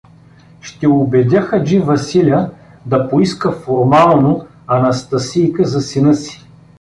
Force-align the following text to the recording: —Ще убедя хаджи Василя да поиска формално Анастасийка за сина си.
—Ще 0.61 0.87
убедя 0.87 1.41
хаджи 1.41 1.79
Василя 1.79 2.49
да 2.85 3.09
поиска 3.09 3.51
формално 3.51 4.47
Анастасийка 4.67 5.65
за 5.65 5.81
сина 5.81 6.13
си. 6.13 6.47